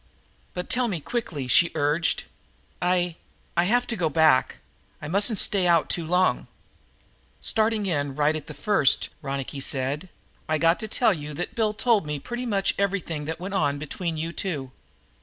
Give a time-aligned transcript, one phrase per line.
[0.55, 2.23] "But tell me quickly," she urged.
[2.81, 3.17] "I
[3.55, 4.57] I have to go back.
[4.99, 6.47] I mustn't stay out too long."
[7.39, 7.83] "Starting
[8.15, 10.09] right in at the first," Ronicky said,
[10.49, 13.41] "I got to tell you that Bill has told me pretty much everything that ever
[13.43, 14.71] went on between you two.